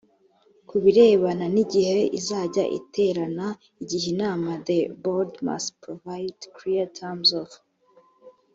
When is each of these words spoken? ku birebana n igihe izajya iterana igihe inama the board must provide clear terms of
ku 0.67 0.75
birebana 0.83 1.45
n 1.55 1.57
igihe 1.63 1.99
izajya 2.19 2.63
iterana 2.79 3.47
igihe 3.83 4.05
inama 4.13 4.51
the 4.67 4.79
board 5.03 5.31
must 5.47 5.69
provide 5.83 6.39
clear 6.57 6.85
terms 6.99 7.29
of 7.41 7.49